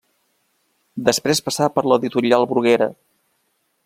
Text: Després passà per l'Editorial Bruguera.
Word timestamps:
Després 1.09 1.41
passà 1.49 1.67
per 1.75 1.83
l'Editorial 1.91 2.47
Bruguera. 2.55 2.89